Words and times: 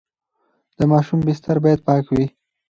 د 0.77 0.79
ماشوم 0.91 1.19
بستر 1.27 1.57
باید 1.63 1.79
پاک 1.87 2.05
وي. 2.15 2.25